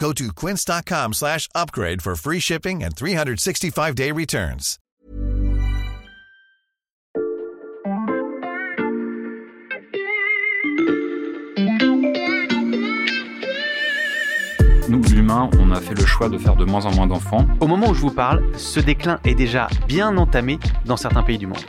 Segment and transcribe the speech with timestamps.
[0.00, 4.78] Go to quince.com slash upgrade for free shipping and 365-day returns.
[14.88, 17.46] Nous, humains, on a fait le choix de faire de moins en moins d'enfants.
[17.60, 21.38] Au moment où je vous parle, ce déclin est déjà bien entamé dans certains pays
[21.38, 21.60] du monde.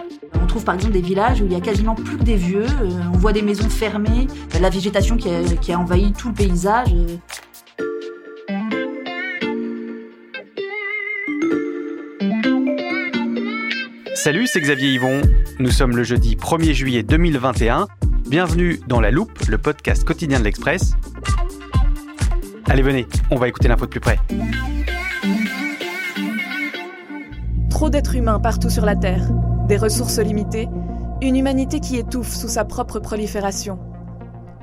[0.41, 2.66] On trouve par exemple des villages où il y a quasiment plus que des vieux,
[2.66, 4.27] euh, on voit des maisons fermées,
[4.59, 6.93] la végétation qui a, qui a envahi tout le paysage.
[14.23, 15.19] Salut, c'est Xavier Yvon.
[15.58, 17.88] Nous sommes le jeudi 1er juillet 2021.
[18.30, 20.94] Bienvenue dans La Loupe, le podcast quotidien de l'Express.
[22.69, 24.19] Allez, venez, on va écouter l'info de plus près.
[27.72, 29.28] Trop d'êtres humains partout sur la Terre,
[29.67, 30.69] des ressources limitées,
[31.23, 33.80] une humanité qui étouffe sous sa propre prolifération.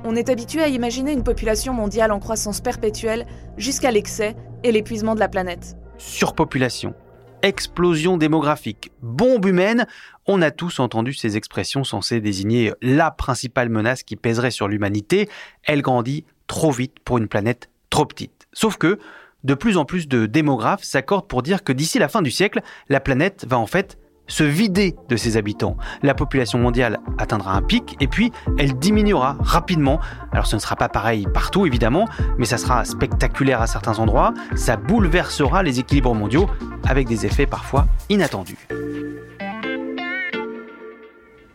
[0.05, 5.15] On est habitué à imaginer une population mondiale en croissance perpétuelle jusqu'à l'excès et l'épuisement
[5.15, 5.75] de la planète.
[5.97, 6.93] Surpopulation,
[7.41, 9.87] explosion démographique, bombe humaine,
[10.25, 15.29] on a tous entendu ces expressions censées désigner la principale menace qui pèserait sur l'humanité.
[15.63, 18.47] Elle grandit trop vite pour une planète trop petite.
[18.53, 18.99] Sauf que
[19.43, 22.61] de plus en plus de démographes s'accordent pour dire que d'ici la fin du siècle,
[22.89, 23.97] la planète va en fait
[24.29, 25.75] se vider de ses habitants.
[26.01, 29.99] La population mondiale atteindra un pic et puis elle diminuera rapidement.
[30.31, 32.07] Alors ce ne sera pas pareil partout évidemment,
[32.37, 34.33] mais ça sera spectaculaire à certains endroits.
[34.55, 36.49] Ça bouleversera les équilibres mondiaux
[36.87, 38.57] avec des effets parfois inattendus.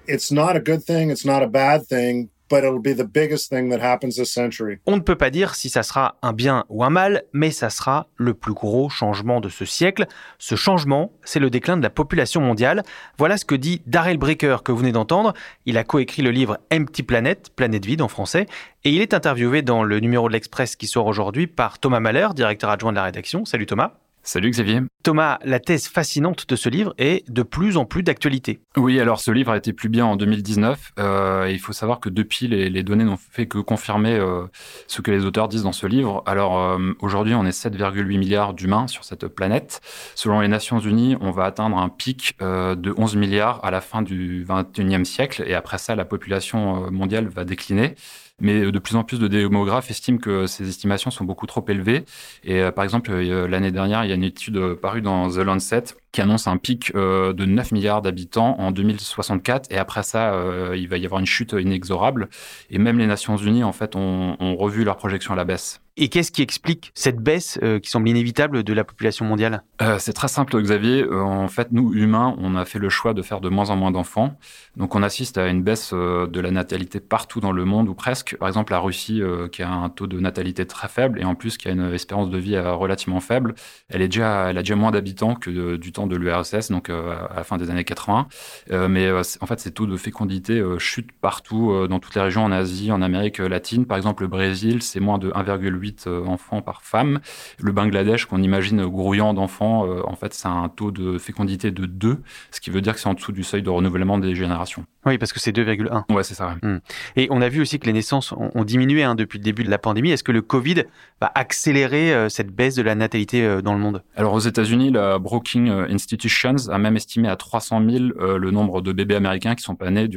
[0.06, 3.50] it's not a good thing, it's not a bad thing, but it'll be the biggest
[3.50, 4.78] thing that happens this century.
[4.86, 7.68] On ne peut pas dire si ça sera un bien ou un mal, mais ça
[7.68, 10.06] sera le plus gros changement de ce siècle.
[10.38, 12.84] Ce changement, c'est le déclin de la population mondiale.
[13.18, 15.34] Voilà ce que dit Darrell Breaker que vous venez d'entendre.
[15.66, 18.46] Il a coécrit le livre Empty Planet, Planète vide en français,
[18.84, 22.28] et il est interviewé dans le numéro de l'Express qui sort aujourd'hui par Thomas Mahler,
[22.36, 23.44] directeur adjoint de la rédaction.
[23.44, 24.03] Salut Thomas.
[24.26, 24.80] Salut Xavier.
[25.02, 28.60] Thomas, la thèse fascinante de ce livre est de plus en plus d'actualité.
[28.74, 30.92] Oui, alors ce livre a été publié en 2019.
[30.98, 34.46] Euh, et il faut savoir que depuis, les, les données n'ont fait que confirmer euh,
[34.86, 36.22] ce que les auteurs disent dans ce livre.
[36.24, 39.82] Alors euh, aujourd'hui, on est 7,8 milliards d'humains sur cette planète.
[40.14, 44.00] Selon les Nations Unies, on va atteindre un pic de 11 milliards à la fin
[44.00, 45.44] du 21e siècle.
[45.46, 47.94] Et après ça, la population mondiale va décliner.
[48.40, 52.04] Mais de plus en plus de démographes estiment que ces estimations sont beaucoup trop élevées.
[52.42, 55.30] Et euh, par exemple, euh, l'année dernière, il y a une étude euh, parue dans
[55.30, 55.84] The Lancet
[56.14, 59.72] qui annonce un pic euh, de 9 milliards d'habitants en 2064.
[59.72, 62.28] Et après ça, euh, il va y avoir une chute inexorable.
[62.70, 65.80] Et même les Nations Unies, en fait, ont, ont revu leurs projections à la baisse.
[65.96, 69.62] Et qu'est-ce qui explique cette baisse euh, qui semble inévitable de la population mondiale?
[69.80, 71.04] Euh, c'est très simple, Xavier.
[71.04, 73.76] Euh, en fait, nous, humains, on a fait le choix de faire de moins en
[73.76, 74.36] moins d'enfants.
[74.76, 78.36] Donc, on assiste à une baisse de la natalité partout dans le monde, ou presque.
[78.38, 81.56] Par exemple, la Russie, qui a un taux de natalité très faible, et en plus,
[81.56, 83.54] qui a une espérance de vie relativement faible,
[83.88, 87.14] elle, est déjà, elle a déjà moins d'habitants que du temps de l'URSS, donc euh,
[87.30, 88.26] à la fin des années 80.
[88.70, 92.44] Euh, mais euh, en fait, ces taux de fécondité chutent partout, dans toutes les régions,
[92.44, 93.86] en Asie, en Amérique latine.
[93.86, 97.20] Par exemple, le Brésil, c'est moins de 1,8 euh, enfants par femme.
[97.58, 102.22] Le Bangladesh, qu'on imagine grouillant d'enfants, en fait, c'est un taux de fécondité de 2,
[102.50, 104.84] ce qui veut dire que c'est en dessous du seuil de renouvellement des générations.
[105.06, 106.12] Oui, parce que c'est 2,1.
[106.14, 106.56] Ouais, c'est ça.
[106.62, 106.78] ouais.
[107.16, 109.64] Et on a vu aussi que les naissances ont, ont diminué hein, depuis le début
[109.64, 110.10] de la pandémie.
[110.10, 110.84] Est-ce que le Covid
[111.20, 114.02] va accélérer euh, cette baisse de la natalité euh, dans le monde?
[114.16, 118.82] Alors aux États-Unis, la Brookings Institutions a même estimé à 300 000 euh, le nombre
[118.82, 120.08] de bébés américains qui sont pas nés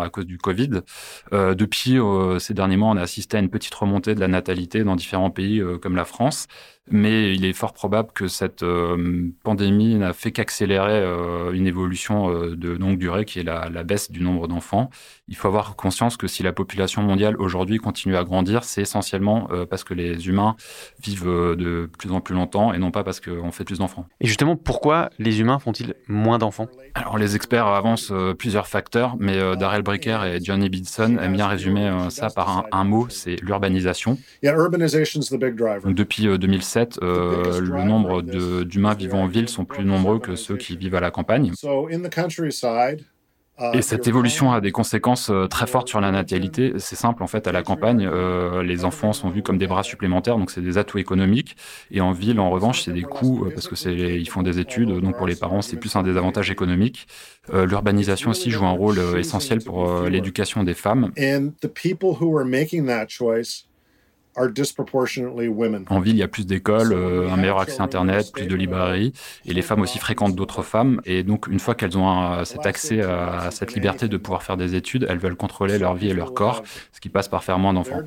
[0.00, 0.80] à cause du Covid.
[1.32, 4.28] Euh, depuis euh, ces derniers mois, on a assisté à une petite remontée de la
[4.28, 6.46] natalité dans différents pays comme la France.
[6.88, 12.30] Mais il est fort probable que cette euh, pandémie n'a fait qu'accélérer euh, une évolution
[12.30, 14.90] euh, de longue durée qui est la, la baisse du nombre d'enfants.
[15.28, 19.48] Il faut avoir conscience que si la population mondiale aujourd'hui continue à grandir, c'est essentiellement
[19.68, 20.54] parce que les humains
[21.02, 24.06] vivent de plus en plus longtemps et non pas parce qu'on fait plus d'enfants.
[24.20, 26.68] Et justement, pourquoi les humains font-ils moins d'enfants?
[26.94, 31.92] Alors les experts avancent plusieurs facteurs, mais Darrell Bricker et Johnny Bidson aiment bien résumer
[32.10, 34.18] ça par un, un mot, c'est l'urbanisation.
[35.80, 36.38] Donc, depuis
[36.76, 38.22] 2007, euh, le nombre
[38.64, 41.52] d'humains vivant en ville sont plus nombreux que ceux qui vivent à la campagne.
[43.72, 46.74] Et cette évolution a des conséquences euh, très fortes sur la natalité.
[46.76, 49.82] C'est simple, en fait, à la campagne, euh, les enfants sont vus comme des bras
[49.82, 51.56] supplémentaires, donc c'est des atouts économiques.
[51.90, 54.90] Et en ville, en revanche, c'est des coûts parce que c'est ils font des études,
[55.00, 57.06] donc pour les parents, c'est plus un désavantage économique.
[57.50, 61.10] L'urbanisation aussi joue un rôle essentiel pour l'éducation des femmes.
[65.88, 69.12] En ville, il y a plus d'écoles, euh, un meilleur accès Internet, plus de librairies,
[69.44, 71.00] et les femmes aussi fréquentent d'autres femmes.
[71.04, 74.74] Et donc, une fois qu'elles ont cet accès à cette liberté de pouvoir faire des
[74.74, 76.62] études, elles veulent contrôler leur vie et leur corps,
[76.92, 78.02] ce qui passe par faire moins d'enfants.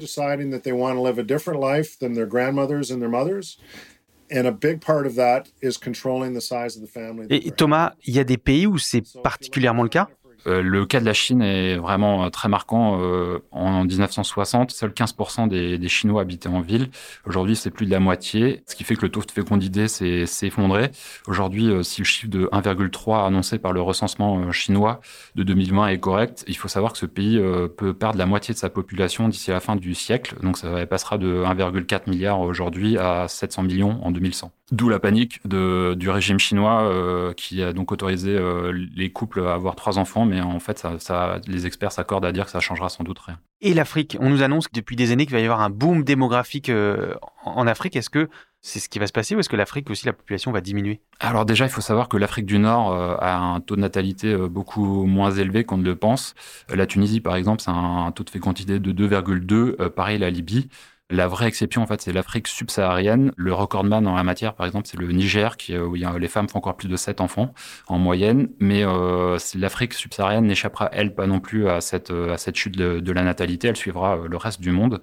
[7.30, 10.08] Et Thomas, il y a des pays où c'est particulièrement le cas?
[10.48, 13.00] Euh, le cas de la Chine est vraiment euh, très marquant.
[13.02, 16.90] Euh, en 1960, seuls 15% des, Chinois habitaient en ville.
[17.26, 20.26] Aujourd'hui, c'est plus de la moitié, ce qui fait que le taux de fécondité s'est
[20.44, 20.92] effondré.
[21.28, 25.02] Aujourd'hui, si le chiffre de 1,3 annoncé par le recensement chinois
[25.36, 27.42] de 2020 est correct, il faut savoir que ce pays
[27.78, 30.36] peut perdre la moitié de sa population d'ici la fin du siècle.
[30.44, 34.52] Donc ça passera de 1,4 milliard aujourd'hui à 700 millions en 2100.
[34.72, 39.42] D'où la panique de, du régime chinois euh, qui a donc autorisé euh, les couples
[39.42, 42.52] à avoir trois enfants, mais en fait, ça, ça, les experts s'accordent à dire que
[42.52, 43.40] ça changera sans doute rien.
[43.62, 46.70] Et l'Afrique, on nous annonce depuis des années qu'il va y avoir un boom démographique
[46.70, 47.96] euh, en Afrique.
[47.96, 48.30] Est-ce que
[48.62, 51.02] c'est ce qui va se passer ou est-ce que l'Afrique aussi, la population va diminuer?
[51.20, 55.06] Alors déjà, il faut savoir que l'Afrique du Nord a un taux de natalité beaucoup
[55.06, 56.36] moins élevé qu'on ne le pense.
[56.68, 60.68] La Tunisie, par exemple, c'est un taux de fécondité de 2,2, pareil la Libye.
[61.12, 63.32] La vraie exception, en fait, c'est l'Afrique subsaharienne.
[63.36, 66.60] Le recordman en la matière, par exemple, c'est le Niger, qui, où les femmes font
[66.60, 67.52] encore plus de 7 enfants
[67.88, 68.50] en moyenne.
[68.60, 73.24] Mais euh, l'Afrique subsaharienne n'échappera, elle, pas non plus à cette, cette chute de, la
[73.24, 73.70] natalité.
[73.70, 75.02] Elle suivra euh, le reste du monde.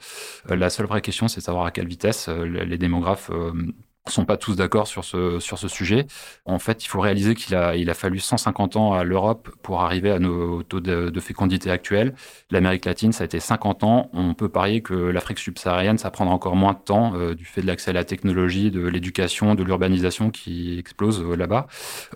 [0.51, 3.33] Euh, la seule vraie question, c'est de savoir à quelle vitesse les démographes
[4.13, 6.07] sont pas tous d'accord sur ce, sur ce sujet.
[6.45, 9.83] En fait, il faut réaliser qu'il a, il a fallu 150 ans à l'Europe pour
[9.83, 12.15] arriver à nos taux de, fécondité actuels.
[12.51, 14.11] L'Amérique latine, ça a été 50 ans.
[14.13, 17.63] On peut parier que l'Afrique subsaharienne, ça prendra encore moins de temps euh, du fait
[17.63, 21.67] de l'accès à la technologie, de l'éducation, de l'urbanisation qui explose euh, là-bas.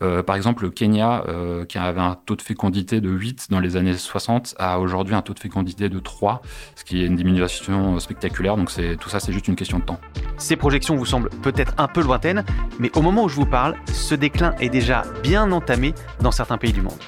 [0.03, 1.25] Euh, par exemple, le Kenya,
[1.69, 5.23] qui avait un taux de fécondité de 8 dans les années 60, a aujourd'hui un
[5.23, 6.43] taux de fécondité de 3,
[6.77, 8.57] ce qui est une diminution spectaculaire.
[8.57, 10.01] Donc c'est, tout ça, c'est juste une question de temps.
[10.39, 12.45] Ces projections vous semblent peut-être un peu lointaine,
[12.79, 16.59] mais au moment où je vous parle, ce déclin est déjà bien entamé dans certains
[16.59, 16.99] pays du monde.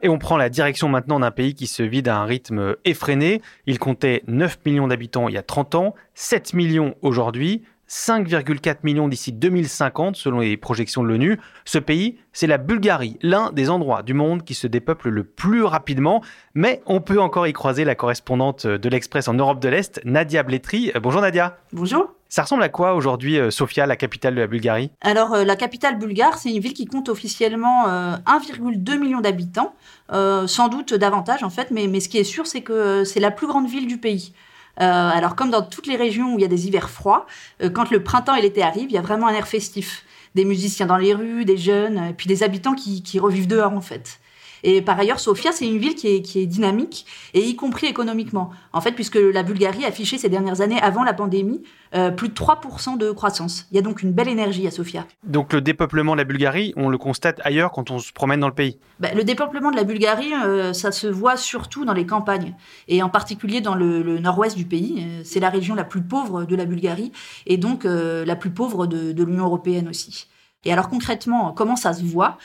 [0.00, 3.42] Et on prend la direction maintenant d'un pays qui se vide à un rythme effréné.
[3.66, 7.64] Il comptait 9 millions d'habitants il y a 30 ans, 7 millions aujourd'hui.
[7.88, 11.40] 5,4 millions d'ici 2050 selon les projections de l'ONU.
[11.64, 15.62] Ce pays, c'est la Bulgarie, l'un des endroits du monde qui se dépeuple le plus
[15.62, 16.22] rapidement.
[16.54, 20.42] Mais on peut encore y croiser la correspondante de l'Express en Europe de l'Est, Nadia
[20.42, 20.92] Bletri.
[20.94, 21.56] Euh, bonjour Nadia.
[21.72, 22.12] Bonjour.
[22.28, 24.90] Ça ressemble à quoi aujourd'hui, euh, Sofia, la capitale de la Bulgarie?
[25.00, 29.74] Alors, euh, la capitale bulgare, c'est une ville qui compte officiellement 1,2 million d'habitants,
[30.10, 33.30] sans doute davantage en fait, mais, mais ce qui est sûr, c'est que c'est la
[33.30, 34.34] plus grande ville du pays.
[34.80, 37.26] Euh, alors comme dans toutes les régions où il y a des hivers froids,
[37.62, 40.04] euh, quand le printemps et l'été arrivent, il y a vraiment un air festif.
[40.34, 43.72] Des musiciens dans les rues, des jeunes, et puis des habitants qui, qui revivent dehors
[43.72, 44.17] en fait.
[44.62, 47.86] Et par ailleurs, Sofia, c'est une ville qui est, qui est, dynamique, et y compris
[47.86, 48.50] économiquement.
[48.72, 51.62] En fait, puisque la Bulgarie a affiché ces dernières années, avant la pandémie,
[51.94, 53.66] euh, plus de 3% de croissance.
[53.70, 55.06] Il y a donc une belle énergie à Sofia.
[55.24, 58.48] Donc le dépeuplement de la Bulgarie, on le constate ailleurs quand on se promène dans
[58.48, 58.78] le pays?
[59.00, 62.54] Ben, Le dépeuplement de la Bulgarie, euh, ça se voit surtout dans les campagnes,
[62.88, 64.96] et en particulier dans le, le nord-ouest du pays.
[64.98, 67.12] Euh, c'est la région la plus pauvre de la Bulgarie,
[67.46, 70.26] et donc euh, la plus pauvre de, de l'Union européenne aussi.
[70.64, 72.36] Et alors concrètement, comment ça se voit?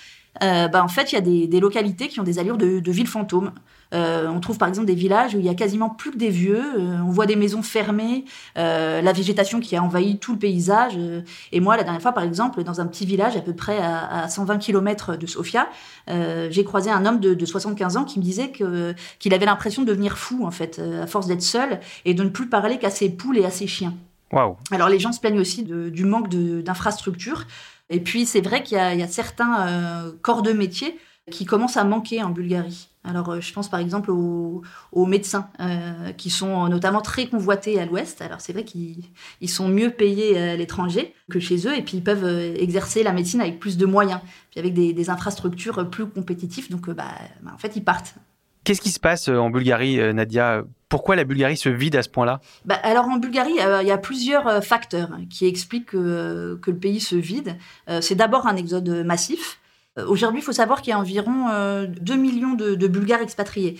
[0.41, 2.79] Euh, bah, en fait, il y a des, des, localités qui ont des allures de,
[2.79, 3.51] de villes fantômes.
[3.93, 6.29] Euh, on trouve par exemple des villages où il y a quasiment plus que des
[6.29, 6.63] vieux.
[6.79, 8.25] Euh, on voit des maisons fermées,
[8.55, 10.97] la végétation qui a envahi tout le paysage.
[11.51, 14.23] Et moi, la dernière fois, par exemple, dans un petit village à peu près à,
[14.23, 15.69] à 120 km de Sofia,
[16.07, 19.83] j'ai croisé un homme de, de, 75 ans qui me disait que qu'il avait l'impression
[19.83, 22.89] de devenir fou en fait, à force d'être seul et de ne plus parler qu'à
[22.89, 23.93] ses poules et à ses chiens.
[24.33, 24.57] Wow.
[24.71, 27.45] Alors les gens se plaignent aussi de, du manque d'infrastructures.
[27.89, 30.97] Et puis c'est vrai qu'il y, a certains euh, corps de métier
[31.31, 32.89] qui commencent à manquer en Bulgarie.
[33.05, 34.61] Alors, euh, je pense par exemple aux,
[35.05, 35.49] médecins,
[36.17, 38.21] qui sont notamment très convoités à l'Ouest.
[38.21, 39.03] Alors, c'est vrai qu'ils
[39.47, 43.41] sont mieux payés à l'étranger que chez eux, et puis ils peuvent exercer la médecine
[43.41, 44.21] avec plus de moyens,
[44.51, 46.69] puis avec des, infrastructures plus compétitives.
[46.71, 47.05] Donc, bah,
[47.41, 48.15] bah, en fait, ils partent.
[48.63, 50.63] Qu'est-ce qui se passe en Bulgarie, Nadia?
[50.93, 52.39] Pourquoi la Bulgarie se vide à ce point-là?
[52.65, 56.77] Bah, Alors en Bulgarie, euh, il y a plusieurs euh, facteurs qui expliquent que, le
[56.77, 57.57] pays se vide.
[57.89, 59.59] Euh, c'est d'abord un exode massif.
[60.07, 61.47] Aujourd'hui, il faut savoir qu'il y a environ
[61.87, 63.79] 2 millions de, Bulgares expatriés.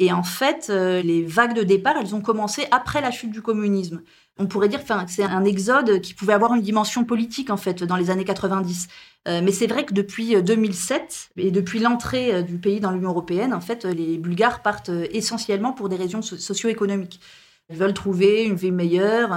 [0.00, 4.02] Et en fait, les vagues de départ, elles ont commencé après la chute du communisme
[4.38, 7.82] on pourrait dire que c'est un exode qui pouvait avoir une dimension politique en fait
[7.84, 8.88] dans les années 90.
[9.26, 12.92] Euh, mais c'est vrai que depuis 2007 euh, et depuis l'entrée euh, du pays dans
[12.92, 17.20] l'Union européenne, en fait, les Bulgares partent essentiellement pour des raisons socio-économiques.
[17.68, 19.30] Ils veulent trouver une vie meilleure,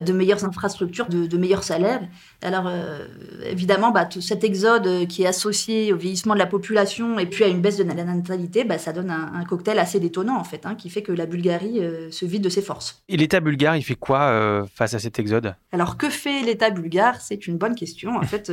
[0.00, 2.00] de meilleures infrastructures, de, meilleurs salaires.
[2.40, 3.04] Alors, euh,
[3.44, 7.26] évidemment, bah, tout cet exode euh, qui est associé au vieillissement de la population et
[7.26, 10.44] puis à une baisse de la natalité, bah, ça donne un, cocktail assez détonnant, en
[10.44, 13.02] fait, hein, qui fait que la Bulgarie euh, se vide de ses forces.
[13.10, 15.54] Et l'État bulgare, il fait quoi face à cet exode?
[15.72, 17.20] Alors, que fait l'État bulgare?
[17.20, 18.16] C'est une bonne question.
[18.16, 18.50] En fait,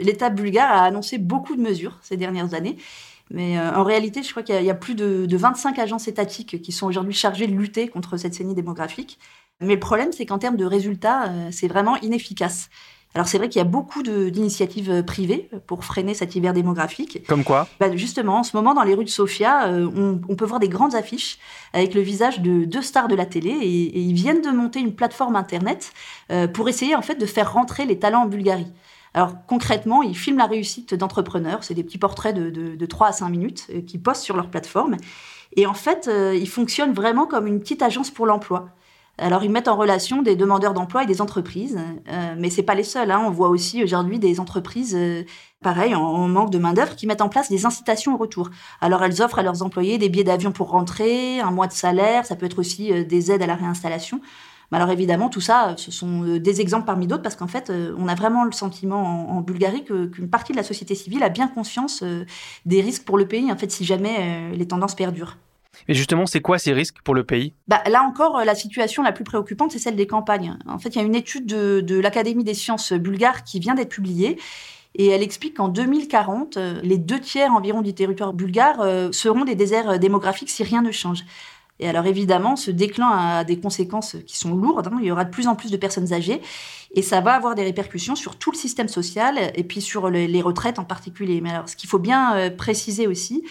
[0.00, 2.76] l'État bulgare a annoncé beaucoup de mesures ces dernières années.
[3.32, 6.72] Mais en réalité, je crois qu'il y, a plus de, de 25 agences étatiques qui
[6.72, 9.18] sont aujourd'hui chargées de lutter contre cette saignée démographique.
[9.60, 12.70] Mais le problème, c'est qu'en termes de résultats, euh, c'est vraiment inefficace.
[13.14, 17.26] Alors c'est vrai qu'il y a beaucoup d'initiatives euh, privées pour freiner cet hiver démographique.
[17.26, 17.68] Comme quoi?
[17.80, 20.68] Bah Justement, en ce moment, dans les rues de Sofia, euh, on, peut voir des
[20.68, 21.38] grandes affiches
[21.72, 24.94] avec le visage de deux stars de la télé et, ils viennent de monter une
[24.94, 25.92] plateforme Internet
[26.54, 28.72] pour essayer en fait de faire rentrer les talents en Bulgarie.
[29.12, 33.08] Alors concrètement, ils filment la réussite d'entrepreneurs, c'est des petits portraits de, de, de 3
[33.08, 34.96] à 5 minutes qu'ils postent sur leur plateforme.
[35.56, 38.68] Et en fait, ils fonctionnent vraiment comme une petite agence pour l'emploi.
[39.20, 42.74] Alors, ils mettent en relation des demandeurs d'emploi et des entreprises, euh, mais c'est pas
[42.74, 43.10] les seuls.
[43.10, 43.22] Hein.
[43.26, 45.24] On voit aussi aujourd'hui des entreprises, euh,
[45.62, 48.50] pareil, en, manque de main d'œuvre, qui mettent en place des incitations au retour.
[48.80, 52.24] Alors, elles offrent à leurs employés des billets d'avion pour rentrer, un mois de salaire,
[52.24, 54.22] ça peut être aussi euh, des aides à la réinstallation.
[54.72, 58.06] Mais alors évidemment, tout ça, ce sont des exemples parmi d'autres, parce qu'en fait, on
[58.06, 62.04] a vraiment le sentiment en, Bulgarie qu'une partie de la société civile a bien conscience
[62.66, 65.36] des risques pour le pays, en fait, si jamais les tendances perdurent.
[65.88, 67.54] Mais justement, c'est quoi ces risques pour le pays?
[67.68, 70.56] Bah, Là encore, euh, la situation la plus préoccupante, c'est celle des campagnes.
[70.66, 73.90] En fait, il y a une étude de, l'Académie des sciences bulgares qui vient d'être
[73.90, 74.38] publiée.
[74.96, 79.44] Et elle explique qu'en 2040, euh, les deux tiers environ du territoire bulgare euh, seront
[79.44, 81.24] des déserts démographiques si rien ne change.
[81.78, 84.88] Et alors évidemment, ce déclin a des conséquences qui sont lourdes.
[84.88, 84.98] Hein.
[85.00, 86.42] Il y aura de plus en plus de personnes âgées
[86.94, 90.42] et ça va avoir des répercussions sur tout le système social et puis sur les
[90.42, 91.40] retraites en particulier.
[91.40, 93.44] Mais alors, ce qu'il faut bien préciser aussi,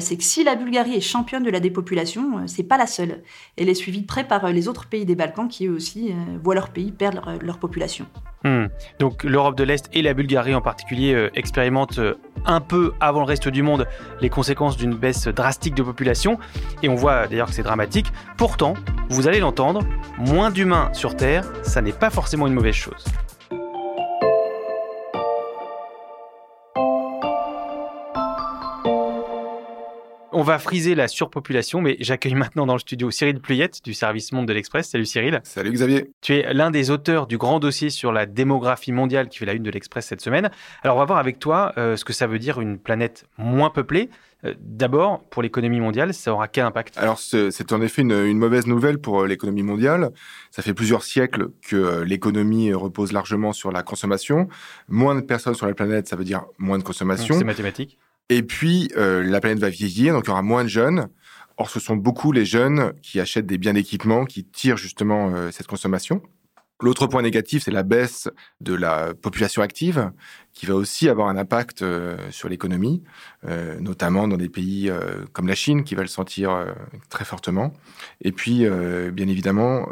[0.00, 3.22] c'est que si la Bulgarie est championne de la dépopulation, euh, c'est pas la seule.
[3.56, 6.14] Elle est suivie de près par euh, les autres pays des Balkans qui eux aussi
[6.42, 8.06] voient leur pays perdre leur, population.
[8.44, 8.66] Hmm.
[8.98, 12.00] Donc l'Europe de l'Est et la Bulgarie en particulier expérimentent
[12.44, 13.86] un peu avant le reste du monde
[14.20, 16.38] les conséquences d'une baisse drastique de population.
[16.82, 18.12] Et on voit d'ailleurs que c'est dramatique.
[18.36, 18.74] Pourtant,
[19.08, 19.82] vous allez l'entendre,
[20.18, 23.04] moins d'humains sur Terre, ça n'est pas forcément une mauvaise chose.
[30.38, 34.30] On va friser la surpopulation, mais j'accueille maintenant dans le studio Cyril Pluyette du service
[34.30, 34.88] Monde de l'Express.
[34.88, 35.40] Salut Cyril.
[35.42, 36.12] Salut Xavier.
[36.20, 39.54] Tu es l'un des auteurs du grand dossier sur la démographie mondiale qui fait la
[39.54, 40.48] une de l'Express cette semaine.
[40.84, 43.70] Alors on va voir avec toi euh, ce que ça veut dire une planète moins
[43.70, 44.10] peuplée.
[44.44, 46.96] Euh, d'abord, pour l'économie mondiale, ça aura quel impact?
[46.98, 50.12] Alors, c'est en effet une, mauvaise nouvelle pour euh, l'économie mondiale.
[50.52, 54.46] Ça fait plusieurs siècles que l'économie repose largement sur la consommation.
[54.86, 57.36] Moins de personnes sur la planète, ça veut dire moins de consommation.
[57.36, 57.98] C'est mathématique.
[58.30, 61.08] Et puis, euh, la planète va vieillir, donc il y aura moins de jeunes.
[61.56, 65.50] Or, ce sont beaucoup les jeunes qui achètent des biens d'équipement, qui tirent justement euh,
[65.50, 66.22] cette consommation.
[66.80, 68.28] L'autre point négatif, c'est la baisse
[68.60, 70.12] de la population active,
[70.52, 73.02] qui va aussi avoir un impact euh, sur l'économie,
[73.80, 74.88] notamment dans des pays
[75.32, 76.66] comme la Chine, qui va le sentir
[77.08, 77.72] très fortement.
[78.20, 78.64] Et puis,
[79.12, 79.88] bien évidemment,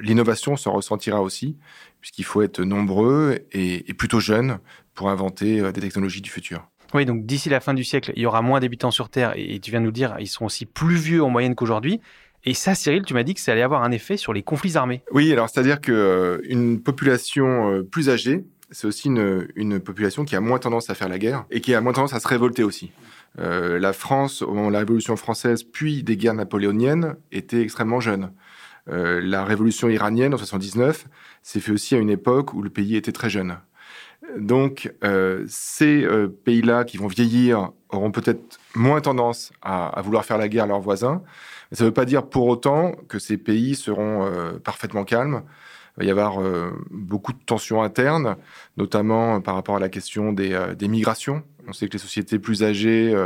[0.00, 1.58] l'innovation s'en ressentira aussi,
[2.00, 4.58] puisqu'il faut être nombreux et, et plutôt jeunes
[4.94, 6.68] pour inventer des technologies du futur.
[6.94, 9.58] Oui, donc d'ici la fin du siècle, il y aura moins d'habitants sur Terre et
[9.60, 12.00] tu viens de nous dire, ils seront aussi plus vieux en moyenne qu'aujourd'hui.
[12.48, 14.76] Et ça, Cyril, tu m'as dit que ça allait avoir un effet sur les conflits
[14.76, 15.02] armés.
[15.10, 20.40] Oui, alors c'est-à-dire qu'une euh, population euh, plus âgée, c'est aussi une, population qui a
[20.40, 22.92] moins tendance à faire la guerre et qui a moins tendance à se révolter aussi.
[23.40, 28.00] Euh, la France, au moment de la Révolution française, puis des guerres napoléoniennes, était extrêmement
[28.00, 28.30] jeune.
[28.86, 31.06] la Révolution iranienne en 79
[31.42, 33.56] s'est fait aussi à une époque où le pays était très jeune.
[34.38, 40.38] Donc, euh, ces euh, pays-là qui vont vieillir auront peut-être moins tendance à, vouloir faire
[40.38, 41.22] la guerre à leurs voisins.
[41.70, 45.42] Mais ça ne veut pas dire pour autant que ces pays seront euh, parfaitement calmes.
[45.98, 46.42] Il va y avoir
[46.90, 48.36] beaucoup de tensions internes,
[48.76, 53.16] notamment par rapport à la question des, migrations On sait que les sociétés plus âgées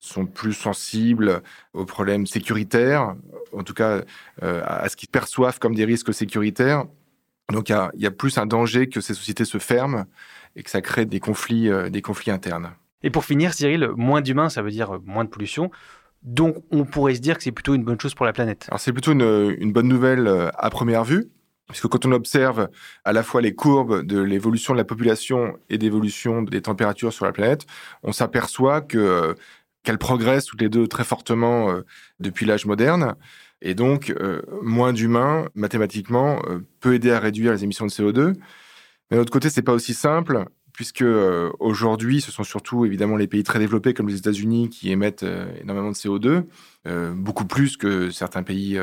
[0.00, 1.40] sont plus sensibles
[1.72, 3.14] aux problèmes sécuritaires,
[3.52, 4.00] en tout cas
[4.42, 6.86] à ce qu'ils perçoivent comme des risques sécuritaires.
[7.52, 10.04] Donc il y, a, plus un danger que ces sociétés se ferment
[10.56, 12.72] et que ça crée des conflits, euh, des conflits internes.
[13.02, 15.70] Et pour finir, Cyril, moins d'humains, ça veut dire moins de pollution.
[16.22, 18.66] Donc on pourrait se dire que c'est plutôt une bonne chose pour la planète.
[18.68, 21.30] Alors c'est plutôt une bonne nouvelle à première vue.
[21.68, 22.68] Puisque quand on observe
[23.04, 27.24] à la fois les courbes de l'évolution de la population et d'évolution des températures sur
[27.24, 27.66] la planète,
[28.04, 29.34] on s'aperçoit que euh,
[29.82, 31.84] qu'elles progressent toutes les deux très fortement euh,
[32.20, 33.16] depuis l'âge moderne.
[33.62, 36.40] Et donc, euh, moins d'humains, mathématiquement,
[36.80, 38.34] peut aider à réduire les émissions de CO2.
[39.10, 41.04] Mais de l'autre côté, c'est pas aussi simple, puisque
[41.58, 45.24] aujourd'hui, ce sont surtout évidemment les pays très développés comme les États-Unis qui émettent
[45.62, 46.44] énormément de CO2,
[47.14, 48.78] beaucoup plus que certains pays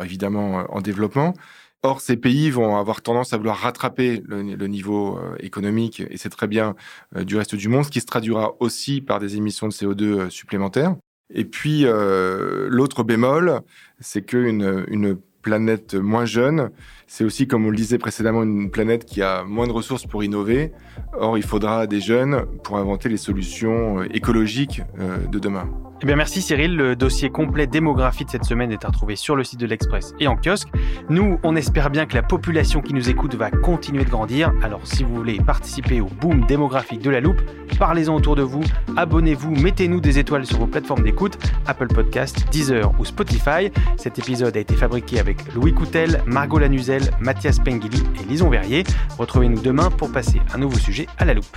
[0.00, 1.34] évidemment en développement.
[1.82, 6.28] Or, ces pays vont avoir tendance à vouloir rattraper le, niveau euh, économique, et c'est
[6.28, 6.74] très bien,
[7.16, 10.02] euh, du reste du monde, ce qui se traduira aussi par des émissions de CO2
[10.02, 10.94] euh, supplémentaires.
[11.32, 13.60] Et puis, l'autre bémol,
[14.00, 16.70] c'est qu'une une planète moins jeune,
[17.06, 20.22] c'est aussi, comme on le disait précédemment, une planète qui a moins de ressources pour
[20.22, 20.72] innover.
[21.12, 24.82] Or, il faudra des jeunes pour inventer les solutions écologiques
[25.30, 25.68] de demain.
[26.02, 26.76] Eh bien, merci Cyril.
[26.76, 30.14] Le dossier complet démographie de cette semaine est à retrouver sur le site de l'Express
[30.18, 30.68] et en kiosque.
[31.10, 34.50] Nous, on espère bien que la population qui nous écoute va continuer de grandir.
[34.62, 37.42] Alors, si vous voulez participer au boom démographique de la loupe,
[37.78, 38.62] parlez-en autour de vous,
[38.96, 43.70] abonnez-vous, mettez-nous des étoiles sur vos plateformes d'écoute, Apple Podcast, Deezer ou Spotify.
[43.98, 48.84] Cet épisode a été fabriqué avec Louis Coutel, Margot Lanuzel, Mathias Pengili et Lison Verrier.
[49.18, 51.56] Retrouvez-nous demain pour passer un nouveau sujet à la loupe.